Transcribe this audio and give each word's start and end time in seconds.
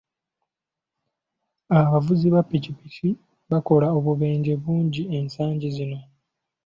Abavuzi 1.79 2.27
ba 2.33 2.41
ppikipiki 2.45 3.09
bakola 3.51 3.87
obubenje 3.97 4.53
bungi 4.63 5.03
ensangi 5.17 5.67
zino. 5.75 5.99